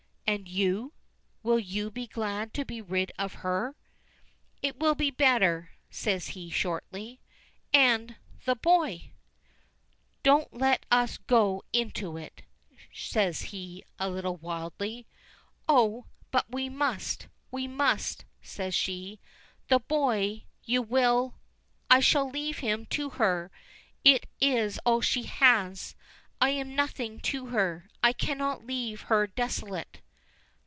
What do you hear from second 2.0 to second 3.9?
glad to be rid of her?"